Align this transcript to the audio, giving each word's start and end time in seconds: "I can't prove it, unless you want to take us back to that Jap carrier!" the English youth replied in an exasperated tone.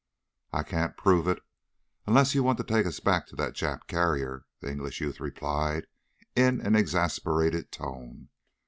"I 0.51 0.63
can't 0.63 0.97
prove 0.97 1.27
it, 1.27 1.43
unless 2.07 2.33
you 2.33 2.41
want 2.41 2.57
to 2.57 2.63
take 2.63 2.87
us 2.87 2.99
back 2.99 3.27
to 3.27 3.35
that 3.35 3.53
Jap 3.53 3.85
carrier!" 3.85 4.45
the 4.59 4.67
English 4.71 4.99
youth 4.99 5.19
replied 5.19 5.85
in 6.35 6.59
an 6.61 6.75
exasperated 6.75 7.71
tone. 7.71 8.29